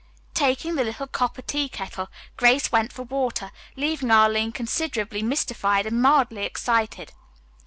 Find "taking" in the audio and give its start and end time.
0.33-0.73